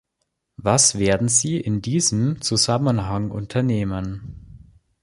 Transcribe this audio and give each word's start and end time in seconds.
Was 0.57 0.97
werden 0.97 1.27
Sie 1.27 1.59
in 1.61 1.83
diesem 1.83 2.41
Zusammenhang 2.41 3.29
unternehmen? 3.29 4.73